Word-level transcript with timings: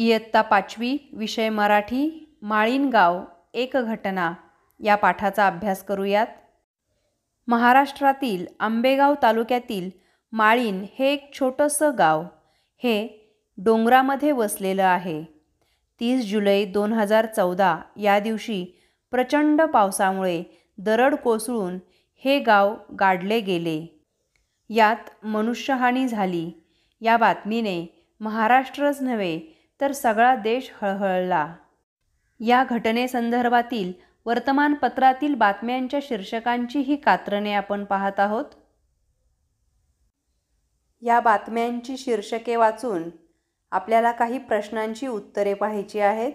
इयत्ता 0.00 0.42
पाचवी 0.42 0.96
विषय 1.12 1.48
मराठी 1.48 2.34
माळीनगाव 2.42 3.24
एक 3.54 3.76
घटना. 3.76 4.34
या 4.80 4.96
पाठाचा 4.96 5.46
अभ्यास 5.46 5.84
करूयात. 5.84 6.26
महाराष्ट्रातील 7.48 8.46
आंबेगाव 8.60 9.14
तालुक्यातील 9.22 9.90
माळीन 10.32 10.84
हे 10.98 11.12
एक 11.12 11.30
छोटंसं 11.34 11.90
गाव. 11.98 12.22
हे 12.76 13.28
डोंगरामध्ये 13.58 14.32
वसलेलं 14.32 14.84
आहे. 14.84 15.24
तीस 16.00 16.30
जुलै 16.30 16.64
दोन 16.64 16.92
हजार 16.92 17.26
चौदा 17.26 17.78
या 17.96 18.18
दिवशी 18.18 18.66
प्रचंड 19.10 19.62
पावसामुळे 19.62 20.42
दरड 20.78 21.14
कोसळून 21.14 21.78
हे 22.24 22.38
गाव 22.38 22.74
गाडले 23.00 23.40
गेले. 23.40 24.00
यात 24.70 25.26
मनुष्यहानी 25.26 26.08
झाली. 26.08 26.50
या 27.00 27.16
बातमीने 27.16 28.06
महाराष्ट्रच 28.20 29.02
नव्हे 29.02 29.59
तर 29.80 29.92
सगळा 29.92 30.36
देश 30.36 30.72
हळहळला. 30.82 31.54
या 32.40 32.64
घटनेसंदर्भातील 32.64 33.92
वर्तमानपत्रातील 34.26 35.34
बातम्यांच्या 35.34 36.00
शीर्षकांची 36.02 36.78
ही 36.78 36.96
कात्रणे 36.96 37.52
आपण 37.52 37.84
पाहत 37.84 38.20
आहोत. 38.20 38.44
या 41.02 41.20
बातम्यांची 41.20 41.96
शीर्षके 41.96 42.56
वाचून 42.56 43.10
आपल्याला 43.70 44.12
काही 44.12 44.38
प्रश्नांची 44.38 45.06
उत्तरे 45.06 45.54
पाहायची 45.54 46.00
आहेत. 46.00 46.32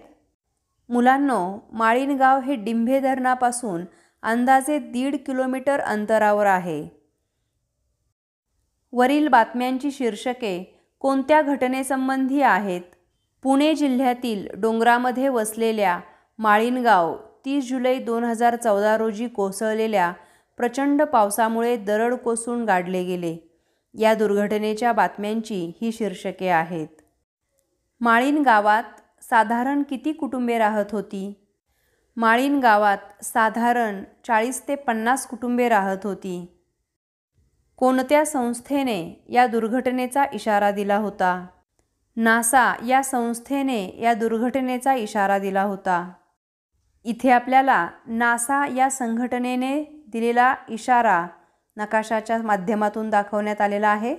मुलांनो 0.90 1.60
माळीनगाव 1.74 2.40
हे 2.40 2.56
डिंभे 2.56 3.00
धरणापासून 3.00 3.86
अंदाजे 4.24 4.80
दीड 4.80 5.16
किलोमीटर 5.26 5.80
अंतरावर 5.80 6.46
आहे. 6.46 6.90
वरील 8.94 9.28
बातम्यांची 9.28 9.92
शीर्षके 9.92 10.84
कोणत्या 11.00 11.42
घटनेसंबंधी 11.42 12.42
आहेत? 12.42 12.82
पुणे 13.46 13.76
जिल्ह्यातील 13.76 14.48
डोंगरामध्ये 14.58 15.30
वसलेल्या 15.30 16.00
माळीनगाव 16.40 17.18
तीस 17.46 17.70
जुलै 17.70 18.00
दोन 18.00 18.24
हजार 18.24 18.56
चौदा 18.56 18.98
रोजी 18.98 19.28
कोसळलेल्या 19.28 20.14
प्रचंड 20.58 21.02
पावसामुळे 21.02 21.78
दरड 21.78 22.14
कोसळून 22.14 22.66
गाडले 22.66 23.04
गेले. 23.04 23.38
या 23.94 24.14
दुर्घटनेच्या 24.14 24.92
बातम्यांची 24.92 25.72
ही 25.82 25.92
शीर्षके 25.92 26.50
आहेत. 26.50 26.88
माळीन 28.02 28.42
गावात 28.42 28.84
साधारण 29.24 29.84
किती 29.84 30.12
कुटुंबे 30.12 30.58
राहत 30.58 30.86
होती? 30.92 31.34
माळीन 32.18 32.60
गावात 32.60 33.24
साधारण 33.24 34.04
चाळीस 34.28 34.68
ते 34.68 34.76
पन्नास 34.76 35.28
कुटुंबे 35.28 35.70
राहत 35.70 35.98
होती. 36.04 36.64
कोणत्या 37.78 38.26
संस्थेने 38.26 39.26
या 39.30 39.48
दुर्घटनेचा 39.48 40.26
इशारा 40.34 40.72
दिला 40.72 40.98
होता? 40.98 41.48
नासा 42.18 42.76
या 42.88 43.04
संस्थेने 43.04 44.02
या 44.02 44.14
दुर्घटनेचा 44.14 44.94
इशारा 44.94 45.40
दिला 45.40 45.62
होता. 45.62 46.12
इथे 47.04 47.30
आपल्याला 47.30 47.90
नासा 48.08 48.68
या 48.68 48.90
संघटनेने 48.90 50.04
दिलेला 50.08 50.56
इशारा 50.70 51.28
नकाशाच्या 51.78 52.38
माध्यमातून 52.38 53.10
दाखवण्यात 53.10 53.62
आलेला 53.62 53.88
आहे. 53.88 54.16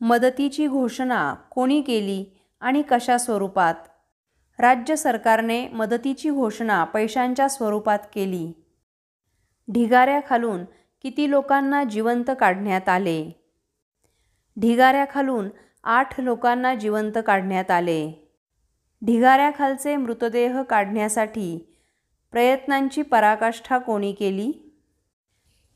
मदतीची 0.00 0.66
घोषणा 0.66 1.34
कोणी 1.34 1.80
केली 1.80 2.24
आणि 2.60 2.82
कशा 2.82 3.18
स्वरूपात? 3.18 3.74
राज्य 4.58 4.96
सरकारने 4.96 5.68
मदतीची 5.68 6.30
घोषणा 6.30 6.84
पैशांच्या 6.84 7.48
स्वरूपात 7.48 7.98
केली. 8.14 8.52
ढिगाऱ्याखालून 9.72 10.64
किती 11.02 11.30
लोकांना 11.30 11.84
जिवंत 11.84 12.30
काढण्यात 12.40 12.88
आले? 12.88 13.42
ढिगाऱ्याखालून 14.60 15.48
आठ 15.88 16.20
लोकांना 16.20 16.74
जिवंत 16.74 17.18
काढण्यात 17.26 17.70
आले. 17.70 18.28
ढिगाऱ्याखालचे 19.06 19.96
मृतदेह 19.96 20.62
काढण्यासाठी 20.62 21.76
प्रयत्नांची 22.32 23.02
पराकाष्ठा 23.02 23.78
कोणी 23.78 24.12
केली? 24.12 24.52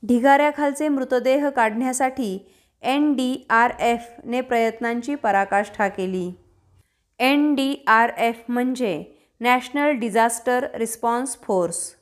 ढिगाऱ्याखालचे 0.07 0.87
मृतदेह 0.87 1.49
काढण्यासाठी 1.49 2.51
एन 2.81 3.13
डी 3.13 3.45
आर 3.49 3.71
एफने 3.79 4.41
प्रयत्नांची 4.41 5.15
पराकाष्ठा 5.15 5.87
केली. 5.87 6.31
एन 7.19 7.55
डी 7.55 7.83
आर 7.87 8.11
एफ 8.17 8.43
म्हणजे 8.49 9.03
नॅशनल 9.39 9.91
डिझास्टर 9.91 10.65
रिस्पॉन्स 10.73 11.37
फोर्स. 11.41 11.95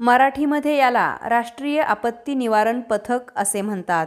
मराठीमध्ये 0.00 0.76
याला 0.76 1.16
राष्ट्रीय 1.28 1.80
आपत्ती 1.80 2.34
निवारण 2.34 2.80
पथक 2.80 3.20
असे 3.36 3.62
म्हणतात. 3.62 4.06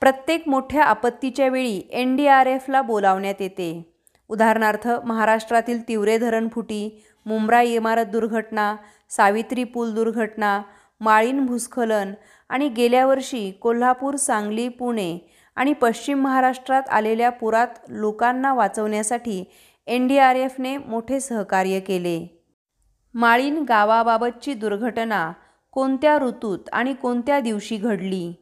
प्रत्येक 0.00 0.48
मोठ्या 0.48 0.84
आपत्तीच्या 0.84 1.48
वेळी 1.48 1.80
एन 1.90 2.16
डी 2.16 2.26
आर 2.26 2.46
एफला 2.46 2.82
बोलावण्यात 2.82 3.40
येते. 3.40 3.94
उदाहरणार्थ 4.28 4.88
महाराष्ट्रातील 5.04 5.88
तिवरे 5.88 6.18
धरणफुटी 6.18 7.02
मुंब्रा 7.26 7.60
इमारत 7.62 8.06
दुर्घटना 8.06 8.76
सावित्री 9.10 9.64
पूल 9.64 9.94
दुर्घटना 9.94 10.60
माळीन 11.00 11.46
भूस्खलन 11.46 12.12
आणि 12.48 12.68
गेल्या 12.68 13.06
वर्षी 13.06 13.50
कोल्हापूर 13.50 14.16
सांगली 14.16 14.68
पुणे 14.68 15.18
आणि 15.56 15.72
पश्चिम 15.72 16.22
महाराष्ट्रात 16.22 16.88
आलेल्या 16.88 17.30
पुरात 17.30 17.66
लोकांना 17.88 18.54
वाचवण्यासाठी 18.54 19.44
एन 19.86 20.06
डी 20.06 20.18
आर 20.18 20.36
एफने 20.36 20.76
मोठे 20.76 21.20
सहकार्य 21.20 21.80
केले. 21.80 22.42
माळीन 23.14 23.64
गावाबाबतची 23.68 24.54
दुर्घटना 24.54 25.32
कोणत्या 25.72 26.18
ऋतूत 26.18 26.68
आणि 26.72 26.92
कोणत्या 26.92 27.40
दिवशी 27.40 27.76
घडली? 27.76 28.39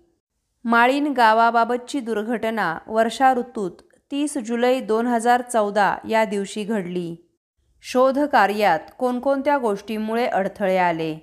माळीन 0.70 1.12
गावाबाबतची 1.12 2.00
दुर्घटना 2.00 2.78
वर्षा 2.86 3.32
ऋतूत 3.34 3.70
तीस 4.10 4.36
जुलै 4.38 4.80
दोन 4.80 5.06
हजार 5.06 5.42
चौदा 5.42 5.96
या 6.08 6.24
दिवशी 6.24 6.64
घडली. 6.64 7.14
शोधकार्यात 7.82 8.78
कोणकोणत्या 8.98 9.58
गोष्टींमुळे 9.58 10.26
अडथळे 10.26 10.76
आले? 10.76 11.18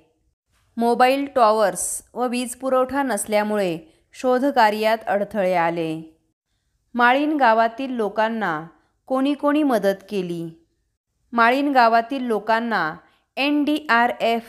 मोबाईल 0.76 1.24
टॉवर्स 1.34 2.02
व 2.14 2.26
वीज 2.26 2.54
पुरवठा 2.54 3.02
नसल्यामुळे 3.02 3.78
शोधकार्यात 4.12 4.98
अडथळे 5.06 5.54
आले. 5.54 6.02
माळीन 6.94 7.36
गावातील 7.36 7.90
लोकांना 7.90 8.66
कोणी 9.06 9.34
कोणी 9.34 9.62
मदत 9.62 10.02
केली? 10.10 10.48
माळीन 11.32 11.72
गावातील 11.72 12.22
लोकांना 12.22 12.94
एन 13.36 13.64
डी 13.64 13.86
आर 13.90 14.12
एफ 14.20 14.44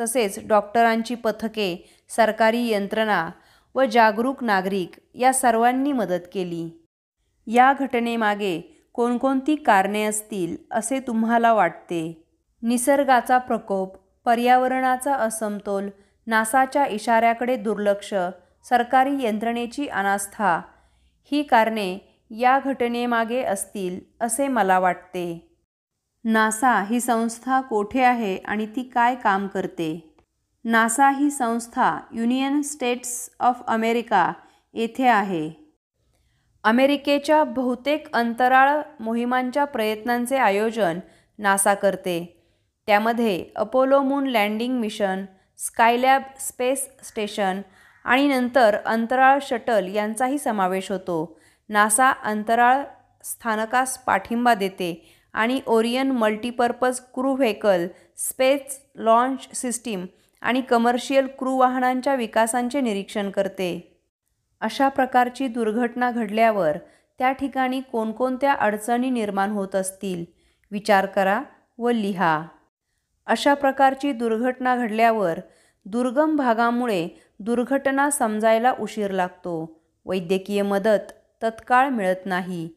तसेच 0.00 0.48
डॉक्टरांची 0.48 1.14
पथके 1.14 1.88
सरकारी 2.08 2.68
यंत्रणा 2.68 3.30
व 3.78 3.84
जागरूक 3.84 4.44
नागरिक 4.44 4.90
या 5.14 5.32
सर्वांनी 5.32 5.92
मदत 5.92 6.20
केली. 6.32 6.86
या 7.46 7.72
घटनेमागे 7.80 8.88
कोणकोणती 8.92 9.56
कारणे 9.56 10.02
असतील 10.02 10.56
असे 10.70 11.00
तुम्हाला 11.00 11.52
वाटते? 11.52 12.28
निसर्गाचा 12.62 13.38
प्रकोप 13.38 13.96
पर्यावरणाचा 14.24 15.14
असमतोल 15.14 15.88
नासाच्या 16.26 16.86
इशाऱ्याकडे 16.86 17.56
दुर्लक्ष 17.56 18.14
सरकारी 18.64 19.24
यंत्रणेची 19.24 19.86
अनास्था 19.86 20.60
ही 21.32 21.42
कारणे 21.42 21.98
या 22.30 22.58
घटनेमागे 22.64 23.42
असतील 23.42 24.00
असे 24.20 24.48
मला 24.48 24.78
वाटते. 24.78 25.56
नासा 26.24 26.82
ही 26.82 27.00
संस्था 27.00 27.60
कोठे 27.60 28.02
आहे 28.02 28.36
आणि 28.36 28.66
ती 28.66 28.82
काय 28.82 29.14
काम 29.14 29.46
करते? 29.46 30.07
नासा 30.64 31.08
ही 31.10 31.30
संस्था 31.30 31.98
युनियन 32.12 32.62
स्टेट्स 32.62 33.30
ऑफ 33.40 33.62
अमेरिका 33.66 34.32
येथे 34.74 35.06
आहे. 35.06 35.50
अमेरिकेच्या 36.64 37.44
बहुतेक 37.44 38.08
अंतराळ 38.12 38.80
मोहिमांच्या 39.00 39.64
प्रयत्नांचे 39.64 40.36
आयोजन 40.36 40.98
नासा 41.38 41.74
करते. 41.74 42.18
त्यामध्ये 42.86 43.44
Apollo 43.56 44.00
moon 44.02 44.26
landing 44.26 44.78
mission 44.80 45.24
Skylab 45.58 46.22
space 46.40 46.88
station 47.02 47.60
आणि 48.04 48.28
नंतर 48.28 48.76
अंतराळ 48.86 49.38
शटल 49.42 49.94
यांचाही 49.94 50.38
समावेश 50.38 50.90
होतो. 50.90 51.38
नासा 51.68 52.10
अंतराळ 52.10 52.84
स्थानकास 53.24 53.98
पाठिंबा 53.98 54.54
देते 54.54 54.92
आणि 55.32 55.60
Orion 55.66 56.10
multipurpose 56.10 57.00
crew 57.14 57.34
vehicle 57.36 57.86
space 58.16 58.80
launch 58.96 59.48
system 59.54 60.06
आणि 60.40 60.60
कमर्शियल 60.60 61.26
क्रू 61.38 61.56
वाहनांच्या 61.56 62.14
विकासांचे 62.14 62.80
निरीक्षण 62.80 63.30
करते. 63.30 63.98
अशा 64.60 64.88
प्रकारची 64.88 65.48
दुर्घटना 65.48 66.10
घडल्यावर 66.10 66.76
त्या 67.18 67.32
ठिकाणी 67.32 67.80
कोणकोणत्या 67.80 68.52
अडचणी 68.52 69.10
निर्माण 69.10 69.50
होत 69.50 69.74
असतील 69.74 70.24
विचार 70.70 71.06
करा 71.06 71.42
व 71.78 71.90
लिहा. 71.90 72.46
अशा 73.26 73.54
प्रकारची 73.54 74.12
दुर्घटना 74.12 74.76
घडल्यावर 74.76 75.38
दुर्गम 75.84 76.36
भागामुळे 76.36 77.08
दुर्घटना 77.40 78.10
समजायला 78.10 78.74
उशीर 78.80 79.10
लागतो. 79.10 79.80
वैद्यकीय 80.06 80.62
मदत 80.62 81.12
तत्काळ 81.42 81.88
मिळत 81.88 82.26
नाही. 82.26 82.68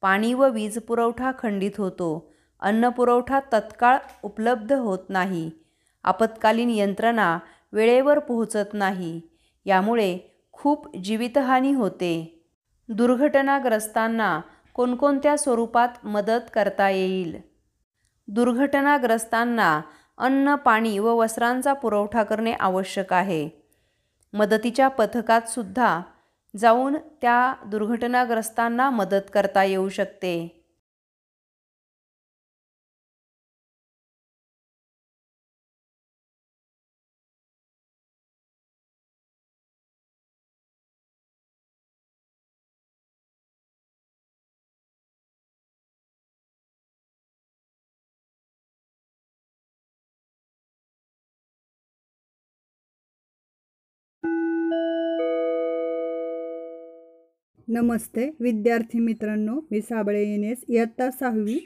पाणी 0.00 0.34
व 0.34 0.48
वीज 0.48 0.78
पुरवठा 0.78 1.32
खंडित 1.38 1.70
होतो. 1.78 2.32
अन्नपुरवठा 2.60 3.40
तत्काळ 3.52 3.96
उपलब्ध 4.22 4.72
होत 4.72 4.98
नाही. 5.08 5.50
आपत्कालीन 6.08 6.70
यंत्रणा 6.70 7.38
वेळेवर 7.72 8.18
पोहोचत 8.18 8.72
नाही. 8.72 9.20
यामुळे 9.64 10.18
खूप 10.52 10.96
जीवितहानी 10.96 11.72
होते. 11.72 12.44
दुर्घटनाग्रस्तांना 12.88 14.40
कोणकोणत्या 14.74 15.38
स्वरूपात 15.38 15.88
मदत 16.04 16.50
करता 16.54 16.90
येईल? 16.90 17.40
दुर्घटनाग्रस्तांना 18.28 19.80
अन्न 20.18 20.54
पाणी 20.54 20.98
व 20.98 21.06
वस्त्रांचा 21.06 21.72
पुरवठा 21.72 22.22
करणे 22.22 22.52
आवश्यक 22.52 23.12
आहे. 23.12 23.48
मदतीच्या 24.32 24.88
पथकात 24.88 25.48
सुद्धा 25.48 26.00
जाऊन 26.56 26.96
त्या 27.22 27.54
दुर्घटनाग्रस्तांना 27.66 28.90
मदत 28.90 29.30
करता 29.34 29.64
येऊ 29.64 29.88
शकते. 29.88 30.57
नमस्ते 57.68 58.24
विद्यार्थी 58.40 58.98
मित्रांनो 58.98 59.54
मी 59.70 59.80
साबळे 59.80 60.22
येनेस 60.22 60.58
इयत्ता 60.68 61.10
सहावी 61.10 61.58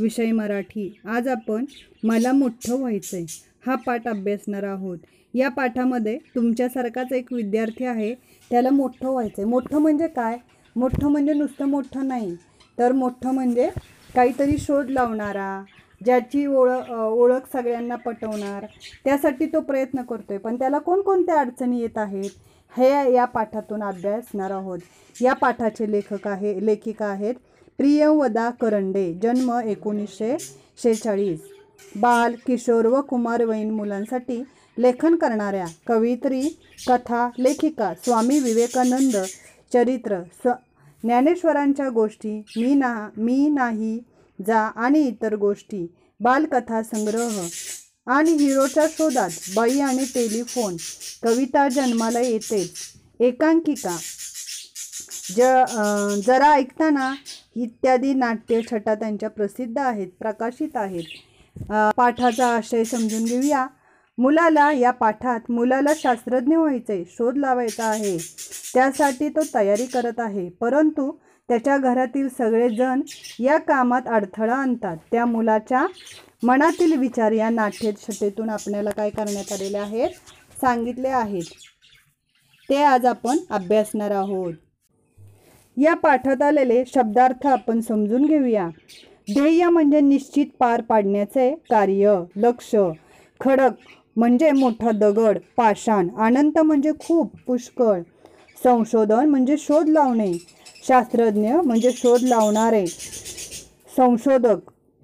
विषय 0.00 0.30
मराठी. 0.32 0.88
आज 1.06 1.28
आपण 1.28 1.64
मला 2.02 2.32
मोठं 2.32 2.78
व्हायचं 2.80 3.16
आहे 3.16 3.24
हा 3.66 3.74
पाठ 3.86 4.06
अभ्यासणार 4.08 4.64
आहोत. 4.64 4.98
या 5.34 5.48
पाठामध्ये 5.48 6.16
तुमच्यासारखाच 6.34 7.12
एक 7.12 7.32
विद्यार्थी 7.32 7.84
आहे 7.84 8.14
त्याला 8.50 8.70
मोठं 8.70 9.08
व्हायचं 9.08 9.42
आहे 9.42 9.50
मोठं 9.50 9.78
म्हणजे 9.78 10.06
काय? 10.08 10.36
मोठं 10.76 11.08
म्हणजे 11.08 11.32
नुसतं 11.32 11.68
मोठं 11.68 12.06
नाही 12.08 12.34
तर 12.78 12.92
मोठं 12.92 13.34
म्हणजे 13.34 13.68
काहीतरी 14.14 14.58
शोध 14.58 14.90
लावणारा 14.90 15.62
ज्याची 16.00 16.44
ओळख 16.46 16.90
ओळख 16.92 17.52
सगळ्यांना 17.52 17.96
पटवणार 17.96 18.66
त्यासाठी 19.04 19.46
तो 19.46 19.60
प्रयत्न 19.60 20.02
करतो 20.02 20.32
आहे 20.32 20.38
पण 20.38 20.58
त्याला 20.58 20.78
कोणकोणत्या 20.78 21.40
अडचणी 21.40 21.80
येत 21.80 21.98
आहेत? 21.98 22.30
हे 22.72 23.12
या 23.12 23.24
पाठातून 23.24 23.82
अभ्यासणार 23.82 24.50
आहोत. 24.50 24.78
या 25.22 25.32
पाठाचे 25.32 25.90
लेखक 25.92 26.26
आहे 26.28 26.54
लेखिका 26.66 27.06
आहेत 27.06 27.34
प्रियवदा 27.78 28.48
करंडे 28.60 29.12
जन्म 29.22 29.52
एकोणीसशे 29.60 30.36
शेहेचाळीस. 30.82 31.40
बाल 31.96 32.34
किशोर 32.46 32.86
व 32.86 33.00
कुमारवयीन 33.00 33.70
मुलांसाठी 33.70 34.42
लेखन 34.76 35.16
करणाऱ्या 35.16 35.66
कवित्री 35.86 36.42
कथा 36.88 37.28
लेखिका 37.38 37.92
स्वामी 37.94 38.38
विवेकानंद 38.38 39.16
चरित्र 39.72 40.20
स्व 40.34 40.50
ज्ञानेश्वरांच्या 41.02 41.88
गोष्टी 41.88 42.38
मी 42.56 42.74
ना 42.74 43.08
मी 43.16 43.48
नाही 43.48 43.98
जा 44.38 44.60
आणि 44.76 45.00
इतर 45.00 45.34
गोष्टी 45.36 45.86
बालकथा 46.20 46.82
संग्रह 46.82 47.40
आणि 48.08 48.32
हिरोच्या 48.32 48.86
शोधात 48.88 49.30
बाई 49.54 49.78
आणि 49.80 50.04
टेलिफोन. 50.04 50.76
कविता 51.22 51.68
जन्माला 51.68 52.20
येते. 52.20 52.62
एकांकिका. 53.20 53.96
ज 55.36 55.40
जरा 56.26 56.50
ऐकताना 56.52 57.12
इत्यादी 57.56 58.12
नाट्यछटा 58.14 58.94
त्यांच्या 58.94 59.30
प्रसिद्ध 59.30 59.78
आहेत 59.78 60.08
प्रकाशित 60.20 60.76
आहेत. 60.76 61.04
पाठाचा 61.96 62.46
आशय 62.46 62.84
समजून 62.84 63.24
घेऊया. 63.24 63.66
मुलाला 64.18 64.70
या 64.72 64.90
पाठात 64.90 65.50
मुलाला 65.50 65.92
शास्त्रज्ञ 65.96 66.56
व्हायचे 66.56 67.04
शोध 67.08 67.36
लावायचा 67.38 67.84
आहे. 67.84 68.16
त्यासाठी 68.74 69.28
तो 69.28 69.40
तयारी 69.54 69.86
करत 69.86 70.18
आहे. 70.18 70.48
परंतु 70.50 71.10
त्याच्या 71.48 71.76
घरातील 71.78 72.28
सगळेजण 72.28 73.00
या 73.40 73.56
कामात 73.58 74.08
अडथळा 74.08 74.54
आणतात. 74.54 74.96
त्या 75.10 75.24
मुलाच्या 75.24 75.86
मनातील 76.42 76.96
विचार 76.98 77.32
या 77.32 77.48
नाट्यछटेतून 77.50 78.50
आपल्याला 78.50 78.90
काय 78.90 79.10
करण्यात 79.10 79.52
आलेले 79.52 79.78
आहेत 79.78 80.10
सांगितले 80.60 81.08
आहेत. 81.08 81.44
ते 82.68 82.82
आज 82.82 83.06
आपण 83.06 83.36
अभ्यासणार 83.50 84.10
आहोत. 84.10 84.52
या 85.76 85.94
पाठात 85.94 86.42
आलेले 86.42 86.82
शब्दार्थ 86.86 87.46
आपण 87.46 87.80
समजून 87.80 88.24
घेऊया. 88.26 88.68
ध्येय 89.28 89.64
म्हणजे 89.64 90.00
निश्चित 90.00 90.46
पार 90.58 90.80
पाडण्याचे 90.80 91.50
कार्य 91.70 92.14
लक्ष 92.36 92.74
खडक 93.40 93.72
म्हणजे 94.16 94.50
मोठा 94.50 94.90
दगड 94.90 95.38
पाषाण 95.56 96.08
अनंत 96.16 96.58
म्हणजे 96.58 96.92
खूप 97.00 97.36
पुष्कळ 97.46 98.00
संशोधन 98.64 99.28
म्हणजे 99.28 99.56
शोध 99.58 99.88
लावणे 99.88 100.32
शास्त्रज्ञ 100.88 101.54
म्हणजे 101.54 101.90
शोध 101.92 102.22
लावणारे 102.22 102.86
संशोधक. 103.96 104.58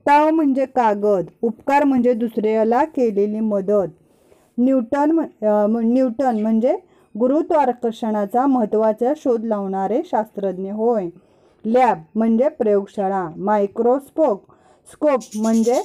ताव 0.06 0.30
म्हणजे 0.30 0.64
कागद 0.66 1.26
उपकार 1.42 1.84
म्हणजे 1.84 2.12
दुसऱ्याला 2.14 2.84
केलेली 2.86 3.40
मदत. 3.40 3.88
न्यूटन 4.58 5.18
न्यूटन 5.42 6.40
म्हणजे 6.40 6.76
गुरुत्वाकर्षणाचा 7.14 8.46
महत्त्वाचा 8.46 9.12
शोध 9.16 9.44
लावणारे 9.44 10.00
शास्त्रज्ञ 10.04 10.70
होय. 10.70 11.08
लॅब 11.64 11.98
म्हणजे 12.14 12.48
प्रयोगशाळा. 12.48 13.28
मायक्रोस्कोप 13.36 14.42
स्कोप 14.88 15.20
म्हणजे 15.36 15.80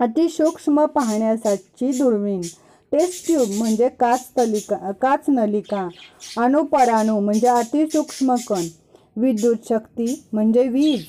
अतिसूक्ष्म 0.00 0.84
पाहण्यासाठी 0.86 1.90
दुर्बीण 1.98 2.40
टेस्ट 2.92 3.26
ट्यूब 3.26 3.48
म्हणजे 3.58 3.88
काच 4.00 4.28
तलिका 4.38 4.90
काच 5.02 5.24
नलिका. 5.28 5.88
अणुपराणू 6.38 7.18
म्हणजे 7.20 7.48
अतिसूक्ष्म 7.48 8.34
कण. 8.48 8.66
विद्युत 9.18 9.68
शक्ती 9.68 10.14
म्हणजे 10.32 10.66
वीज. 10.68 11.04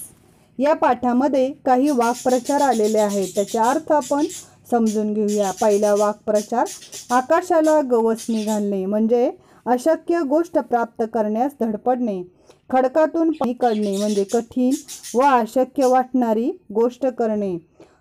या 0.59 0.73
पाठामध्ये 0.73 1.51
काही 1.65 1.89
वाक्प्रचार 1.89 2.61
आलेले 2.61 2.99
आहेत. 2.99 3.27
त्याचा 3.35 3.69
अर्थ 3.69 3.91
आपण 3.91 4.25
समजून 4.71 5.13
घेऊया. 5.13 5.51
पहिला 5.61 5.93
वाक्प्रचार 5.95 6.67
आकाशाला 7.11 7.79
गवसणी 7.91 8.43
घालणे 8.43 8.85
म्हणजे 8.85 9.29
अशक्य 9.65 10.21
गोष्ट 10.29 10.57
प्राप्त 10.59 11.03
करण्यास 11.13 11.51
धडपडणे 11.61 12.21
खडकातून 12.69 13.31
पाणी 13.31 13.53
काढणे 13.53 13.95
म्हणजे 13.97 14.23
कठीण 14.23 14.73
व 15.15 15.21
अशक्य 15.27 15.85
वाटणारी 15.85 16.49
गोष्ट 16.73 17.05
करणे 17.09 17.57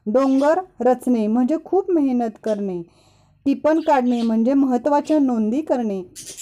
डोंगर 0.07 0.61
रचणे 0.81 1.27
म्हणजे 1.27 1.57
खूप 1.65 1.91
मेहनत 1.91 2.38
करणे. 2.45 2.81
टिपण 3.49 3.81
काढणे 3.81 4.21
म्हणजे 4.23 4.55
महत्त्वाच्या 4.55 5.19
नोंदी 5.19 5.61
करणे 5.61 5.99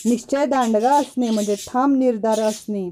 निश्चय 0.07 0.47
दांडगा 0.47 0.95
असणे 0.95 1.29
म्हणजे 1.31 1.55
ठाम 1.69 1.95
निर्धार 1.95 2.41
असणे 2.41 2.89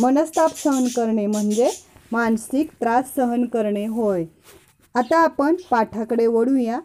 मनस्ताप 0.00 0.56
सहन 0.56 0.86
करणे 0.96 1.26
म्हणजे 1.26 1.70
मानसिक 2.12 2.70
त्रास 2.80 3.14
सहन 3.16 3.44
करणे 3.44 3.86
होय. 3.86 4.24
आता 4.94 5.18
आपण 5.18 5.56
पाठाकडे 5.70 6.26
वळूया. 6.26 6.78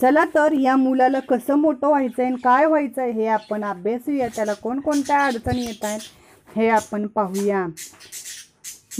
चला 0.00 0.24
तर 0.24 0.52
या 0.52 0.76
मुलाला 0.76 1.20
कसं 1.20 1.54
मोठं 1.54 1.86
व्हायचं 1.86 2.22
आहे 2.22 2.30
आणि 2.30 2.40
काय 2.44 2.66
व्हायचं 2.66 3.02
आहे 3.02 3.10
हे 3.12 3.26
आपण 3.26 3.64
अभ्यासूया. 3.64 4.28
त्याला 4.28 4.54
कोणकोणत्या 4.54 5.24
अडचणी 5.24 5.64
येत 5.66 5.84
आहेत 5.84 6.56
हे 6.56 6.68
आपण 6.68 7.06
पाहूया. 7.06 7.66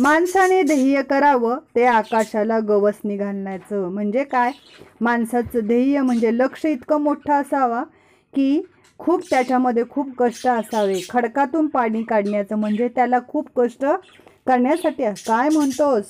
माणसाने 0.01 0.63
ध्येय 0.63 1.03
करावं 1.03 1.59
ते 1.77 1.85
आकाशाला 1.85 2.59
गवस 2.59 2.95
निघालण्याचं. 3.05 3.89
म्हणजे 3.89 4.25
काय? 4.25 4.51
माणसाचं 5.01 5.61
ध्येय 5.65 6.01
म्हणजे 6.01 6.39
लक्ष 6.39 6.67
इतकं 6.67 7.01
मोठं 7.01 7.33
असावा 7.33 7.83
की 8.35 8.63
खूप 8.99 9.23
त्याच्यामध्ये 9.31 9.83
खूप 9.91 10.09
कष्ट 10.19 10.47
असावे. 10.47 11.01
खडकातून 11.11 11.67
पाणी 11.67 12.03
काढण्याचं 12.03 12.57
म्हणजे 12.57 12.89
त्याला 12.89 13.19
खूप 13.29 13.49
कष्ट 13.57 13.85
करण्यासाठी 14.47 15.05
काय 15.05 15.49
म्हणतोस? 15.49 16.05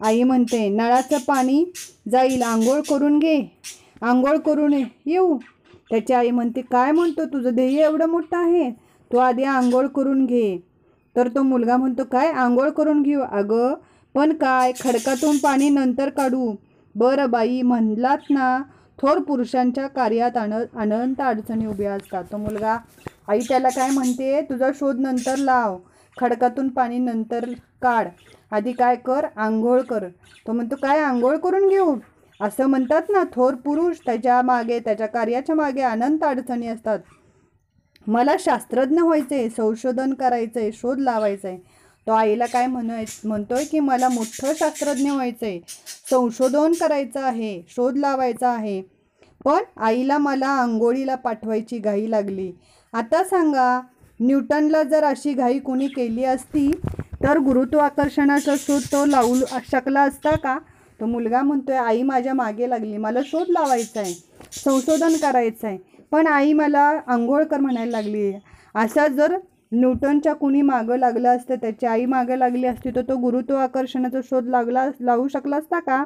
आई 0.00 0.22
म्हणते 0.22 0.68
नळाचं 0.68 1.18
पाणी 1.18 1.72
जाईल 2.08 2.42
आंघोळ 2.42 2.80
करून 2.80 3.18
घे. 3.18 3.58
आंघोळ 4.02 4.36
करून 4.36 4.72
ये- 4.72 4.86
येऊ. 5.06 5.38
त्याची 5.90 6.12
आई 6.12 6.30
म्हणते 6.30 6.60
काय 6.60 6.92
म्हणतो? 6.92 7.24
तुझं 7.24 7.54
ध्येय 7.54 7.84
एवढं 7.84 8.06
मोठं 8.06 8.36
आहे. 8.36 8.70
तू 9.12 9.16
आधी 9.16 9.44
आंघोळ 9.44 9.86
करून 9.86 10.26
घे. 10.26 10.73
तर 11.16 11.28
तो 11.28 11.42
मुलगा 11.42 11.76
म्हणतो 11.76 12.04
काय 12.04 12.30
आंघोळ 12.32 12.68
करून 12.70 13.02
घेऊ 13.02 13.20
अगं? 13.22 13.74
पण 14.14 14.32
काय? 14.32 14.72
खडकातून 14.80 15.36
पाणी 15.36 15.68
नंतर 15.70 16.08
काढू. 16.08 16.54
बरं 16.94 17.30
बाई 17.30 17.60
म्हणलात 17.62 18.30
ना 18.30 18.56
थोर 18.98 19.18
पुरुषांच्या 19.18 19.86
कार्यात 19.86 20.36
अन 20.36 20.52
अनंत 20.52 21.20
अडचणी 21.20 21.66
उभ्या 21.66 21.92
असतात. 21.94 22.24
तो 22.32 22.36
मुलगा 22.36 22.76
आई 23.28 23.40
त्याला 23.48 23.68
काय 23.68 23.90
म्हणते? 23.90 24.40
तुझा 24.40 24.70
शोध 24.74 25.00
नंतर 25.00 25.36
लाव. 25.36 25.76
खडकातून 26.16 26.68
पाणी 26.68 26.98
नंतर 26.98 27.44
काढ. 27.82 28.08
आधी 28.50 28.72
काय 28.72 28.96
कर? 28.96 29.26
आंघोळ 29.36 29.80
कर. 29.80 30.06
तो 30.46 30.52
म्हणतो 30.52 30.76
काय 30.76 31.02
आंघोळ 31.02 31.36
करून 31.36 31.68
घेऊ? 31.68 31.94
असं 32.40 32.66
म्हणतात 32.66 33.10
ना 33.10 33.22
थोर 33.34 33.54
पुरुष 33.54 33.96
त्याच्यामागे 34.06 34.78
त्याच्या 34.78 35.06
कार्याच्या 35.06 35.54
मागे 35.56 35.82
अनंत 35.82 36.24
अडचणी 36.24 36.66
असतात. 36.66 36.98
मला 38.06 38.34
शास्त्रज्ञ 38.40 39.00
व्हायचं 39.00 39.34
आहे 39.34 39.48
संशोधन 39.50 40.12
करायचं 40.14 40.60
आहे 40.60 40.70
शोध 40.72 40.98
लावायचा. 40.98 41.48
आहे 41.48 41.58
तो 42.06 42.12
आईला 42.12 42.46
काय 42.46 42.66
म्हणाय 42.66 43.04
म्हणतोय 43.24 43.64
की 43.64 43.80
मला 43.80 44.08
मोठं 44.08 44.52
शास्त्रज्ञ 44.58 45.10
व्हायचं 45.10 45.46
आहे 45.46 45.60
संशोधन 46.10 46.72
करायचं 46.80 47.20
आहे 47.20 47.60
शोध 47.68 47.96
लावायचा 47.96 48.48
आहे. 48.48 48.80
पण 49.44 49.62
आईला 49.76 50.18
मला 50.18 50.48
आंघोळीला 50.50 51.14
पाठवायची 51.14 51.78
घाई 51.78 52.10
लागली. 52.10 52.50
आता 52.92 53.22
सांगा 53.24 53.80
न्यूटनला 54.20 54.82
जर 54.82 55.04
अशी 55.04 55.32
घाई 55.32 55.58
कोणी 55.58 55.86
केली 55.88 56.24
असती 56.24 56.70
तर 57.22 57.38
गुरुत्वाकर्षणाचा 57.38 58.54
शोध 58.58 58.82
तो 58.92 59.04
लावू 59.06 59.34
शकला 59.70 60.02
असता 60.02 60.36
का? 60.36 60.58
तो 61.00 61.06
मुलगा 61.06 61.40
म्हणतोय 61.42 61.76
आई 61.76 62.02
माझ्या 62.02 62.34
मागे 62.34 62.68
लागली 62.70 62.96
मला 62.96 63.20
शोध 63.24 63.50
लावायचा 63.50 64.00
आहे 64.00 64.12
संशोधन 64.54 65.16
करायचं 65.22 65.66
आहे 65.66 65.93
पण 66.12 66.26
आई 66.26 66.52
मला 66.52 66.80
आंघोळकर 67.06 67.60
म्हणायला 67.60 67.90
लागली. 67.90 68.32
असा 68.74 69.06
जर 69.08 69.36
न्यूटनच्या 69.72 70.32
कुणी 70.32 70.62
मागं 70.62 70.98
लागलं 70.98 71.28
असतं 71.28 71.54
त्याची 71.54 71.86
आई 71.86 72.04
मागं 72.06 72.36
लागली 72.36 72.66
असती 72.66 72.90
तर 72.96 73.02
तो 73.02 73.16
गुरुत्वाकर्षणाचा 73.16 74.20
शोध 74.24 74.48
लागला 74.48 74.88
लावू 75.00 75.28
शकला 75.28 75.56
असता 75.56 75.78
का? 75.78 76.02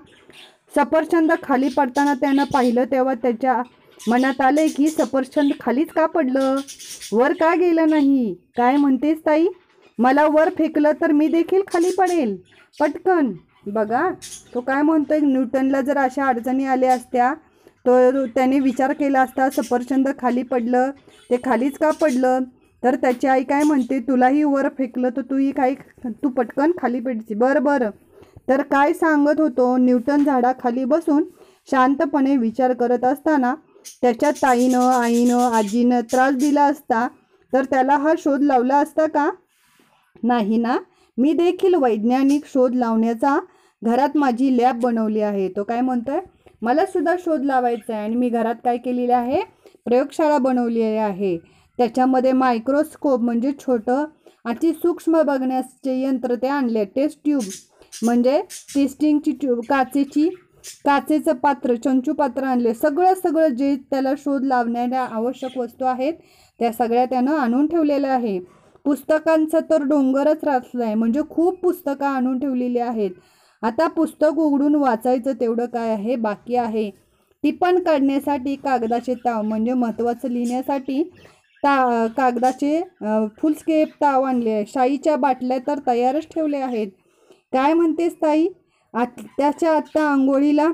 सफरचंद 0.76 1.32
खाली 1.42 1.68
पडताना 1.68 2.14
त्यानं 2.14 2.44
पाहिलं 2.52 2.84
तेव्हा 2.84 3.14
त्याच्या 3.14 3.62
मनात 4.00 4.40
आले 4.40 4.66
की 4.68 4.88
सफरचंद 4.88 5.52
खालीच 5.60 5.88
का 5.88 6.06
पडलं? 6.06 6.56
वर 7.12 7.32
का 7.32 7.54
गेलं 7.54 7.90
नाही? 7.90 8.34
काय 8.56 8.76
म्हणतेस 8.76 9.18
ताई? 9.26 9.46
मला 9.98 10.26
वर 10.26 10.48
फेकलं 10.58 10.92
तर 11.00 11.12
मी 11.12 11.28
देखील 11.28 11.62
खाली 11.68 11.90
पडेल. 11.98 12.36
पटकन. 12.80 13.32
बघा 13.66 14.08
तो 14.54 14.60
काय 14.60 14.82
म्हणतोय? 14.82 15.18
न्यूटनला 15.20 15.80
जर 15.80 15.98
अशा 15.98 16.26
अडचणी 16.26 16.64
आल्या 16.64 16.92
असत्या 16.94 17.32
तर 17.86 18.24
त्याने 18.34 18.58
विचार 18.60 18.92
केला 18.92 19.20
असता 19.22 19.48
सफरचंद 19.50 20.08
खाली 20.18 20.42
पडलं. 20.42 20.90
ते 21.30 21.36
खालीच 21.44 21.78
का 21.78 21.90
पडलं? 21.90 22.44
तर 22.82 22.94
त्याची 22.94 23.26
आई 23.26 23.42
काय 23.44 23.62
म्हणते? 23.62 23.98
तुलाही 24.00 24.42
वर 24.44 24.68
फेकलं 24.78 25.08
तर 25.16 25.22
तूही 25.30 25.50
काही 25.52 25.74
तू 26.04 26.28
पटकन 26.28 26.72
खाली 26.80 27.00
पडची 27.00 27.34
बरं 27.34 27.62
बरं. 27.62 27.90
तर 28.48 28.62
काय 28.62 28.92
सांगत 28.92 29.40
होतो? 29.40 29.76
न्यूटन 29.76 30.24
झाडाखाली 30.24 30.84
बसून 30.84 31.24
शांतपणे 31.70 32.36
विचार 32.36 32.72
करत 32.72 33.04
असताना 33.04 33.54
त्याच्या 34.02 34.30
ताईनं 34.30 34.90
आईनं 34.92 35.50
आजीनं 35.52 36.00
त्रास 36.12 36.34
दिला 36.34 36.62
असता. 36.62 37.08
तर 37.52 37.64
त्याला 37.64 37.96
हा 37.96 38.12
शोध 38.18 38.42
लावला 38.42 38.76
असता 38.76 39.06
का? 39.06 39.30
नाही 40.22 40.56
ना. 40.56 40.76
मी 41.18 41.32
देखील 41.32 41.74
वैज्ञानिक 41.74 42.44
शोध 42.46 42.74
लावण्याचा 42.74 43.38
घरात 43.82 44.16
माझी 44.16 44.56
लॅब 44.56 44.80
बनवली 44.80 45.20
आहे. 45.20 45.48
तो 45.48 45.62
काय 45.64 45.80
म्हणतोय? 45.80 46.20
मला 46.62 46.84
सुद्धा 46.86 47.14
शोध 47.18 47.44
लावायचा 47.44 47.94
आहे 47.94 48.04
आणि 48.04 48.16
मी 48.16 48.28
घरात 48.28 48.54
काय 48.64 48.76
केलेले 48.76 49.12
आहे? 49.12 49.40
प्रयोगशाळा 49.84 50.38
बनवलेली 50.38 50.96
आहे. 50.98 51.36
त्याच्यामध्ये 51.78 52.32
मायक्रोस्कोप 52.32 53.20
म्हणजे 53.20 53.52
छोटं 53.60 54.04
अति 54.44 54.72
सूक्ष्म 54.72 55.22
बघण्याचे 55.22 56.00
यंत्र 56.00 56.34
ते 56.42 56.48
आणले 56.48 56.84
टेस्ट 56.94 57.18
ट्यूब 57.24 57.42
म्हणजे 58.02 58.40
टेस्टिंगची 58.74 59.32
ट्यूब 59.32 59.60
काचेची 59.68 60.28
काचेचं 60.84 61.32
पात्र 61.34 61.74
चंचू 61.74 62.12
पात्र 62.14 62.44
आणले. 62.44 62.74
सगळं 62.74 63.14
सगळं 63.14 63.54
जे 63.56 63.74
त्याला 63.90 64.12
शोध 64.18 64.44
लावण्याच्या 64.44 65.02
आवश्यक 65.04 65.58
वस्तू 65.58 65.84
आहेत 65.84 66.14
त्या 66.60 66.72
सगळ्या 66.72 67.04
त्यानं 67.04 67.36
आणून 67.36 67.66
ठेवलेल्या 67.66 68.12
आहे. 68.12 68.38
पुस्तकांचं 68.84 69.60
तर 69.70 69.82
डोंगरच 69.82 70.44
राचलं 70.44 70.84
आहे 70.84 70.94
म्हणजे 70.94 71.20
खूप 71.30 71.60
पुस्तकं 71.62 72.06
आणून 72.06 72.38
ठेवलेली 72.38 72.78
आहेत. 72.78 73.10
आता 73.62 73.86
पुस्तक 73.88 74.38
उघडून 74.38 74.74
वाचायचं 74.74 75.32
तेवढं 75.40 75.66
काय 75.66 75.90
आहे? 75.90 76.16
बाकी 76.16 76.56
आहे. 76.56 76.90
टिपण 77.44 77.78
काढण्यासाठी 77.82 78.54
कागदाचे 78.56 79.14
ताव 79.24 79.42
म्हणजे 79.42 79.72
महत्त्वाचं 79.74 80.28
लिहिण्यासाठी 80.28 81.02
ता 81.62 82.06
कागदाचे 82.16 82.80
फुलस्केप 83.40 83.88
ताव 84.00 84.22
आणले 84.22 84.50
आहे. 84.50 84.64
शाईच्या 84.68 85.16
बाटल्या 85.16 85.58
तर 85.66 85.78
तयारच 85.86 86.26
ठेवले 86.34 86.56
आहेत. 86.58 86.88
काय 87.52 87.72
म्हणतेस 87.74 88.14
ताई? 88.22 88.46
आत 88.94 89.20
त्याच्या 89.38 89.76
आत्ता 89.76 90.02
आंघोळीला 90.10 90.66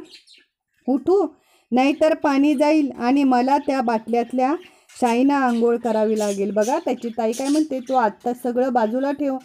उठू 0.89 1.27
नाहीतर 1.73 2.15
पाणी 2.15 2.55
जाईल 2.55 2.91
आणि 2.99 3.23
मला 3.25 3.57
त्या 3.67 3.81
बाटल्यातल्या 3.83 4.55
शाईनं 5.01 5.35
आंघोळ 5.35 5.77
करावी 5.85 6.19
लागेल. 6.19 6.51
बघा 6.55 6.79
त्याची 6.85 7.09
ताई 7.19 7.33
काय 7.33 7.49
म्हणते? 7.49 7.81
तू 7.89 7.95
आत्ता 7.95 8.33
सगळं 8.43 8.73
बाजूला 8.73 9.13
ठेव. 9.13 9.37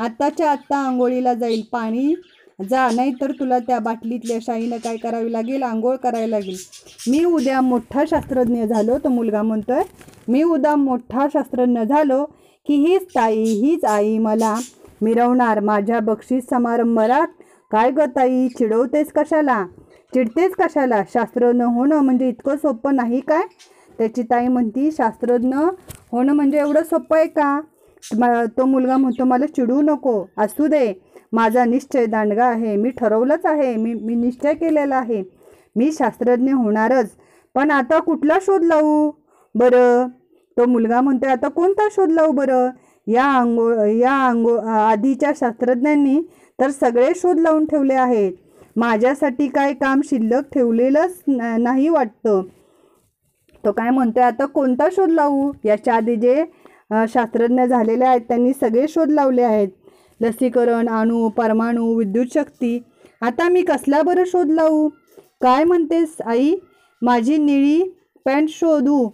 आत्ताच्या 0.00 0.50
आत्ता 0.50 0.78
आंघोळीला 0.78 1.34
जाईल. 1.34 1.62
पाणी 1.72 2.14
जा 2.58 2.88
नाहीतर 2.94 3.32
तुला 3.38 3.58
त्या 3.58 3.78
बाटलीतल्या 3.78 4.38
शाईनं 4.42 4.76
काय 4.84 4.96
करावी 4.96 5.32
लागेल? 5.32 5.62
आंघोळ 5.62 5.96
करावी 6.02 6.30
लागेल. 6.30 6.56
मी 7.08 7.24
उद्या 7.24 7.60
मोठा 7.60 8.04
शास्त्रज्ञ 8.10 8.64
झालो 8.64 8.96
तो 9.04 9.08
मुलगा 9.08 9.42
म्हणतोय. 9.42 9.82
मी 10.28 10.42
उद्या 10.42 10.74
मोठा 10.76 11.26
शास्त्रज्ञ 11.32 11.82
झालो 11.82 12.24
की 12.66 12.74
हीच 12.86 13.04
ताई 13.14 13.42
हीच 13.42 13.84
आई 13.84 14.16
मला 14.18 14.54
मिरवणार. 15.02 15.60
माझ्या 15.60 16.00
बक्षीस 16.00 16.48
समारंभात 16.50 17.26
काय 17.70 17.90
ग 17.90 18.04
ताई 18.16 18.48
चिडवतेस 18.58 19.12
कशाला? 19.16 19.64
चिडतेच 20.12 20.52
कशाला? 20.58 21.02
शास्त्रज्ञ 21.14 21.62
होणं 21.64 22.00
म्हणजे 22.00 22.28
इतकं 22.28 22.56
सोपं 22.56 22.96
नाही 22.96 23.20
काय? 23.20 23.42
त्याची 23.98 24.22
ताई 24.30 24.48
म्हणती 24.48 24.90
शास्त्रज्ञ 24.92 25.54
होणं 26.12 26.32
म्हणजे 26.32 26.58
एवढं 26.58 26.82
सोपं 26.82 27.16
आहे 27.16 27.26
का? 27.28 27.60
तो 28.58 28.64
मुलगा 28.64 28.96
म्हणतो 28.96 29.24
मला 29.24 29.46
चिडू 29.46 29.80
नको 29.82 30.24
असू 30.38 30.66
दे. 30.66 30.92
माझा 31.36 31.64
निश्चय 31.64 32.06
दांडगा 32.06 32.44
आहे. 32.44 32.76
मी 32.76 32.90
ठरवलंच 32.90 33.46
आहे. 33.46 33.76
मी 33.76 33.94
मी 33.94 34.14
निश्चय 34.14 34.54
केलेला 34.54 34.96
आहे. 34.96 35.24
मी 35.76 35.92
शास्त्रज्ञ 35.92 36.52
होणारच. 36.52 37.10
पण 37.54 37.70
आता 37.70 37.98
कुठला 37.98 38.38
शोध 38.40 38.64
लावू? 38.64 39.10
बरं. 39.54 40.08
तो 40.56 40.66
मुलगा 40.66 41.00
म्हणतोय 41.00 41.30
आता 41.30 41.48
कोणता 41.48 41.88
शोध 41.90 42.12
लावू 42.12 42.32
बरं? 42.32 42.70
या 43.06 43.24
आंघोळ 43.24 43.74
या 43.86 44.12
आंघोळ 44.12 44.58
आधीच्या 44.58 45.32
शास्त्रज्ञांनी 45.36 46.20
तर 46.60 46.70
सगळे 46.70 47.12
शोध 47.16 47.40
लावून 47.40 47.66
ठेवले 47.66 47.94
आहेत. 47.94 48.32
माझ्यासाठी 48.76 49.48
काय 49.48 49.72
काम 49.72 50.00
शिल्लक 50.04 50.42
ठेवलेलंच 50.52 51.22
न- 51.28 51.56
नाही 51.58 51.88
वाटतं. 51.88 52.42
तो 53.64 53.72
काय 53.72 53.90
म्हणतोय 53.90 54.22
आता 54.22 54.46
कोणता 54.46 54.88
शोध 54.92 55.10
लावू? 55.10 55.52
याच्या 55.64 55.94
आधी 55.94 56.16
जे 56.16 56.44
शास्त्रज्ञ 56.90 57.62
झालेले 57.62 58.04
आहेत 58.04 58.20
त्यांनी 58.20 58.52
सगळे 58.52 58.86
शोध 58.88 59.10
लावले 59.10 59.42
आहेत. 59.42 59.68
लसीकरण 60.20 60.88
अणू 60.88 61.28
परमाणू 61.28 61.94
विद्युत 61.94 62.26
शक्ती. 62.34 62.78
आता 63.20 63.48
मी 63.48 63.62
कसला 63.62 64.02
बरं 64.02 64.24
शोध 64.26 64.50
लावू 64.50 64.88
काय 65.40 65.64
म्हणतेस 65.64 66.16
आई? 66.26 66.54
माझी 67.02 67.36
निळी 67.36 67.82
पॅन्ट 68.24 68.48
शोधू. 68.50 69.08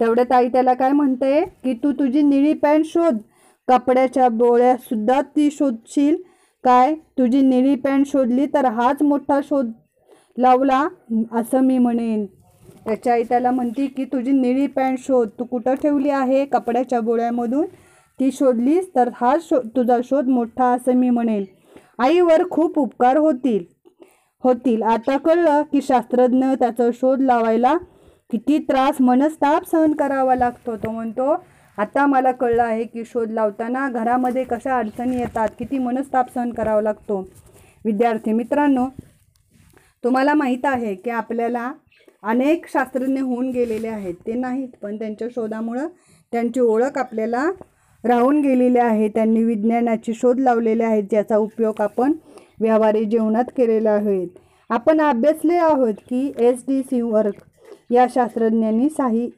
तेवढ्यात 0.00 0.32
आई 0.32 0.48
त्याला 0.48 0.74
काय 0.74 0.92
म्हणते? 0.92 1.40
की 1.64 1.74
तू 1.74 1.92
तुझी 1.92 2.22
निळी 2.22 2.52
पॅन्ट 2.52 2.86
शोध. 2.86 3.16
कपड्याच्या 3.68 4.28
बोळ्यासुद्धा 4.28 5.20
ती 5.36 5.50
शोधशील. 5.50 6.16
काय? 6.64 6.94
तुझी 7.18 7.40
निळी 7.42 7.74
पॅन्ट 7.74 8.06
शोधली 8.06 8.46
तर 8.46 8.64
हाच 8.64 9.02
मोठा 9.02 9.40
शोध 9.44 9.70
लावला 10.38 10.86
असं 11.32 11.60
मी 11.60 11.78
म्हणेन. 11.78 12.26
त्याच्या 12.86 13.12
आई 13.12 13.22
त्याला 13.22 13.50
म्हणते 13.50 13.86
की 13.86 14.04
तुझी 14.04 14.32
निळी 14.32 14.66
पॅन्ट 14.66 14.98
शोध. 14.98 15.28
तू 15.38 15.44
कुठं 15.44 15.74
ठेवली 15.74 16.10
आहे 16.10 16.44
कपड्याच्या 16.44 17.00
बोळ्यामधून? 17.00 17.66
ती 18.20 18.30
शोधलीस 18.32 18.88
तर 18.94 19.10
हा 19.14 19.34
शो 19.42 19.60
तुझा 19.76 19.98
शोध 20.04 20.28
मोठा 20.28 20.64
असं 20.72 20.94
मी 20.94 21.10
म्हणेन. 21.10 21.44
आईवर 21.98 22.42
खूप 22.50 22.78
उपकार 22.78 23.16
होतील 23.16 23.64
होतील. 24.44 24.82
आता 24.82 25.16
कळलं 25.16 25.62
की 25.72 25.80
शास्त्रज्ञ 25.82 26.46
त्याचा 26.60 26.88
शोध 26.94 27.20
लावायला 27.20 27.76
किती 28.30 28.58
त्रास 28.58 29.00
मनस्ताप 29.00 29.64
सहन 29.70 29.92
करावा 29.92 30.34
लागतो. 30.34 30.76
तो 30.76 30.90
म्हणतो 30.90 31.34
आता 31.78 32.06
मला 32.06 32.32
कळलं 32.32 32.62
आहे 32.62 32.84
की 32.84 33.04
शोध 33.04 33.30
लावताना 33.30 33.88
घरामध्ये 33.88 34.44
कशा 34.44 34.78
अडचणी 34.78 35.18
येतात 35.18 35.48
किती 35.58 35.78
मनस्ताप 35.78 36.32
सहन 36.34 36.50
करावा 36.52 36.82
लागतो. 36.82 37.20
विद्यार्थी 37.84 38.32
मित्रांनो 38.32 38.86
तुम्हाला 40.04 40.34
माहीत 40.34 40.64
आहे 40.64 40.94
की 40.94 41.10
आपल्याला 41.10 41.72
अनेक 42.22 42.66
शास्त्रज्ञ 42.68 43.20
होऊन 43.20 43.50
गेलेले 43.50 43.88
आहेत. 43.88 44.14
ते 44.26 44.34
नाहीत 44.34 44.68
पण 44.82 44.98
त्यांच्या 44.98 45.28
शोधामुळं 45.34 45.86
त्यांची 46.32 46.60
ओळख 46.60 46.98
आपल्याला 46.98 47.50
राहून 48.04 48.40
गेलेले 48.40 48.78
आहे. 48.80 49.08
त्यांनी 49.08 49.42
विज्ञानाचे 49.44 50.12
शोध 50.14 50.40
लावलेले 50.40 50.84
आहेत 50.84 51.04
ज्याचा 51.10 51.36
उपयोग 51.36 51.80
आपण 51.82 52.12
व्यावहारिक 52.60 53.08
जीवनात 53.08 53.44
केलेला 53.56 53.90
आहे. 53.90 54.24
आपण 54.70 55.00
अभ्यासले 55.00 55.54
आहोत 55.54 55.94
की 56.08 56.30
एस 56.38 56.62
डी 56.68 56.82
सी 56.82 57.00
वर्क 57.00 57.42
या 57.92 58.06
शास्त्रज्ञांनी 58.14 58.88
साही 58.90 59.28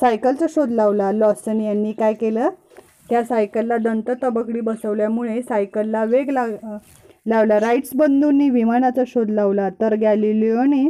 सायकलचा 0.00 0.46
शोध 0.50 0.70
लावला. 0.70 1.10
लॉसन 1.12 1.60
यांनी 1.60 1.92
काय 1.92 2.14
केलं? 2.14 2.48
त्या 3.10 3.22
सायकलला 3.24 3.76
दंत 3.76 4.10
तबकडी 4.22 4.60
बसवल्यामुळे 4.60 5.40
सायकलला 5.42 6.04
वेग 6.04 6.30
लाग 6.30 6.50
लावला. 7.26 7.58
राईट्स 7.60 7.90
बंधूंनी 7.96 8.48
विमानाचा 8.50 9.02
शोध 9.06 9.30
लावला. 9.30 9.68
तर 9.80 9.94
गॅलिलिओने 10.00 10.84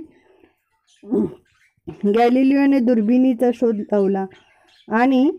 गॅलिलिओने 2.15 2.79
दुर्बिणीचा 2.79 3.51
शोध 3.55 3.77
लावला. 3.93 4.25
आणि 4.89 5.31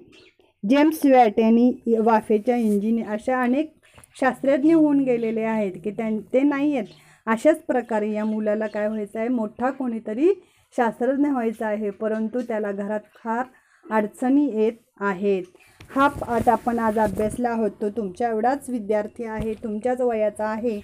जेम्स 0.69 1.05
वॅट 1.05 1.39
यांनी 1.39 1.95
वाफेच्या 2.05 2.55
इंजिन 2.57 3.03
अशा 3.05 3.41
अनेक 3.43 3.73
शास्त्रज्ञ 4.19 4.73
होऊन 4.73 4.99
गेलेले 5.03 5.41
आहेत 5.43 5.71
की 5.83 5.91
त्यां 5.91 6.17
ते 6.33 6.41
नाही 6.43 6.75
आहेत. 6.77 6.87
अशाच 7.27 7.61
प्रकारे 7.63 8.11
या 8.11 8.25
मुलाला 8.25 8.67
काय 8.67 8.87
व्हायचं 8.87 9.19
आहे? 9.19 9.27
मोठा 9.27 9.69
कोणीतरी 9.69 10.31
शास्त्रज्ञ 10.75 11.29
व्हायचा 11.29 11.67
आहे 11.67 11.89
परंतु 11.89 12.41
त्याला 12.47 12.71
घरात 12.71 12.99
फार 13.23 13.45
अडचणी 13.85 14.45
येत 14.53 14.73
आहेत. 14.99 15.43
हा 15.89 16.07
पाठ 16.09 16.49
आपण 16.49 16.79
आज 16.79 16.99
अभ्यासला 16.99 17.49
आहोत. 17.49 17.71
तो 17.81 17.89
तुमच्या 17.89 18.29
एवढाच 18.29 18.69
विद्यार्थी 18.69 19.23
आहे 19.23 19.53
तुमच्याच 19.63 20.01
वयाचा 20.01 20.45
आहे. 20.45 20.79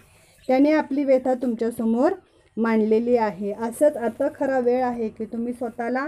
त्याने 0.48 0.72
आपली 0.72 1.04
व्यथा 1.04 1.34
तुमच्यासमोर 1.42 2.12
मांडलेली 2.58 3.16
आहे. 3.18 3.52
असंच 3.54 3.98
आता 3.98 4.28
खरा 4.36 4.60
वेळ 4.60 4.84
आहे 4.84 5.10
की 5.10 5.26
तुम्ही 5.26 5.54
स्वतःला 5.54 6.08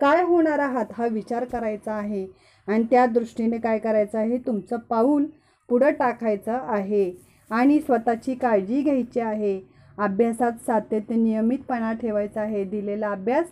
काय 0.00 0.22
होणार 0.22 0.58
आहात 0.58 0.86
हा 0.92 1.06
विचार 1.06 1.44
करायचा 1.44 1.92
आहे. 1.92 2.26
आणि 2.68 2.84
त्या 2.90 3.06
दृष्टीने 3.06 3.58
काय 3.58 3.78
करायचं 3.78 4.18
आहे? 4.18 4.38
तुमचं 4.38 4.76
पाऊल 4.76 5.26
पुढं 5.68 5.90
टाकायचं 5.90 6.52
आहे. 6.52 7.10
आणि 7.50 7.80
स्वतःची 7.80 8.34
काळजी 8.34 8.82
घ्यायची 8.82 9.20
आहे. 9.20 9.60
अभ्यासात 9.98 10.52
सातत्य 10.66 11.14
नियमितपणा 11.14 11.92
ठेवायचा 11.92 12.40
आहे. 12.40 12.64
दिलेला 12.64 13.10
अभ्यास 13.10 13.46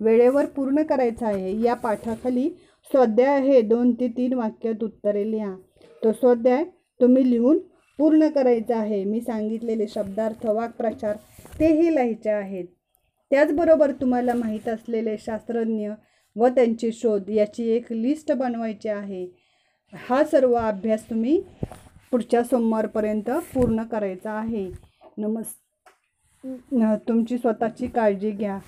वेळेवर 0.00 0.44
पूर्ण 0.46 0.82
करायचा 0.82 1.26
आहे. 1.26 1.60
या 1.62 1.74
पाठाखाली 1.74 2.48
स्वाध्याय 2.90 3.38
आहे. 3.38 3.60
दोन 3.60 3.92
ते 3.92 4.08
तीन 4.08 4.32
वाक्यात 4.32 4.84
उत्तरे 4.84 5.30
लिहा. 5.30 5.54
तो 6.02 6.12
स्वाध्याय 6.12 6.64
तुम्ही 7.00 7.30
लिहून 7.30 7.58
पूर्ण 7.98 8.28
करायचा 8.28 8.76
आहे. 8.76 9.04
मी 9.04 9.20
सांगितलेले 9.20 9.86
शब्दार्थ 9.88 10.46
वाक्प्रचार 10.46 11.16
तेही 11.60 11.94
लिहायचे 11.94 12.30
आहेत. 12.30 12.64
त्याचबरोबर 13.32 13.92
तुम्हाला 13.92 14.34
माहीत 14.34 14.68
असलेले 14.68 15.16
शास्त्रज्ञ 15.18 15.90
व 16.36 16.48
त्यांचे 16.48 16.90
शोध 16.92 17.30
याची 17.30 17.68
एक 17.70 17.92
लिस्ट 17.92 18.32
बनवायची 18.32 18.88
आहे. 18.88 19.24
हा 19.92 20.22
सर्व 20.24 20.52
अभ्यास 20.54 21.08
तुम्ही 21.10 21.40
पुढच्या 22.10 22.42
सोमवारपर्यंत 22.44 23.30
पूर्ण 23.54 23.82
करायचा 23.82 24.32
आहे. 24.32 24.70
नमस् 25.18 25.54
तुमची 27.08 27.38
स्वतःची 27.38 27.86
काळजी 27.86 28.30
घ्या. 28.30 28.58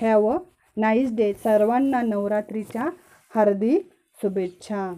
Have 0.00 0.26
a 0.28 0.36
nice 0.76 1.12
day. 1.12 1.32
सर्वांना 1.34 2.02
नवरात्रीच्या 2.02 2.88
हार्दिक 3.34 3.88
शुभेच्छा. 4.22 4.92